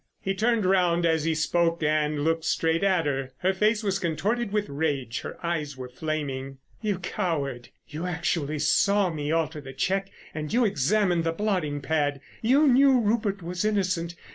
He 0.19 0.33
turned 0.33 0.65
round 0.65 1.05
as 1.05 1.25
he 1.25 1.35
spoke 1.35 1.83
and 1.83 2.23
looked 2.23 2.43
straight 2.43 2.83
at 2.83 3.05
her. 3.05 3.33
Her 3.37 3.53
face 3.53 3.83
was 3.83 3.99
contorted 3.99 4.51
with 4.51 4.67
rage, 4.67 5.19
her 5.21 5.37
eyes 5.45 5.77
were 5.77 5.89
flaming. 5.89 6.57
"You 6.81 6.97
coward! 6.97 7.69
You 7.87 8.07
actually 8.07 8.57
saw 8.57 9.11
me 9.11 9.31
alter 9.31 9.61
the 9.61 9.73
cheque 9.73 10.09
and 10.33 10.51
you 10.51 10.65
examined 10.65 11.23
the 11.23 11.31
blotting 11.31 11.81
pad! 11.81 12.19
You 12.41 12.67
knew 12.67 12.99
Rupert 12.99 13.43
was 13.43 13.63
innocent. 13.63 14.15